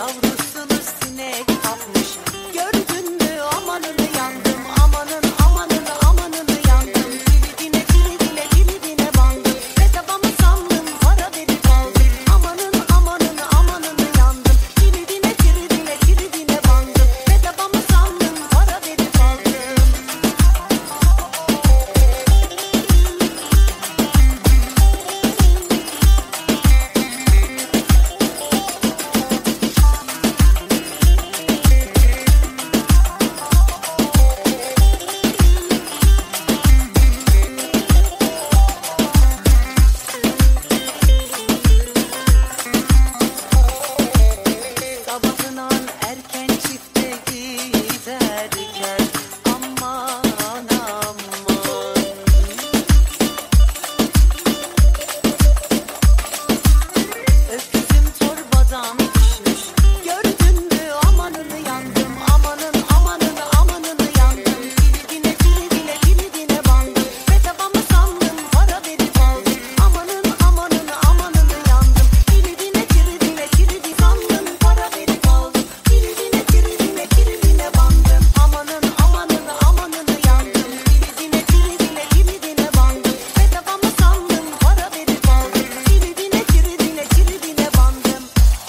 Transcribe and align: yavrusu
yavrusu 0.00 0.39